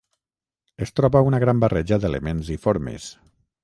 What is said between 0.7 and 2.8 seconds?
Es troba una gran barreja d'elements i